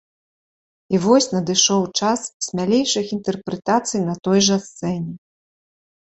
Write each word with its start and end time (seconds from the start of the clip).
І 0.97 0.99
вось 1.03 1.25
надышоў 1.33 1.83
час 1.99 2.19
смялейшых 2.45 3.05
інтэрпрэтацый 3.17 4.01
на 4.07 4.15
той 4.29 4.39
жа 4.47 4.57
сцэне. 4.65 5.13